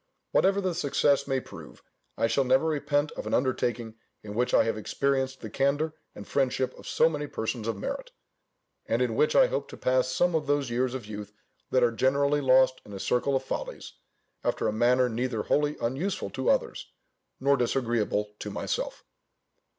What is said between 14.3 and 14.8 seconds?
after a